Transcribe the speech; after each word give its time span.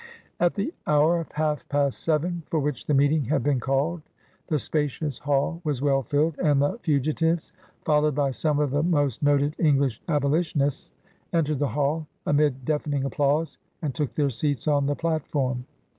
At 0.39 0.55
the 0.55 0.73
hour 0.87 1.19
of 1.19 1.31
half 1.33 1.69
past 1.69 2.01
seven, 2.03 2.41
for 2.49 2.57
which 2.59 2.87
the 2.87 2.93
meeting 2.95 3.25
had 3.25 3.43
been 3.43 3.59
called, 3.59 4.01
the 4.47 4.57
spacious 4.57 5.19
hall 5.19 5.61
was 5.63 5.79
well 5.83 6.01
filled, 6.01 6.39
and 6.39 6.59
the 6.59 6.79
fugitives, 6.79 7.53
followed 7.85 8.15
by 8.15 8.31
some 8.31 8.57
of 8.57 8.71
the 8.71 8.81
most 8.81 9.21
noted 9.21 9.55
English 9.59 10.01
Abolitionists, 10.07 10.91
entered 11.33 11.59
the 11.59 11.67
hall, 11.67 12.07
amid 12.25 12.65
deafening 12.65 13.03
applause, 13.03 13.59
and 13.83 13.93
took 13.93 14.15
their 14.15 14.31
seats 14.31 14.67
on 14.67 14.87
the 14.87 14.95
platform. 14.95 15.67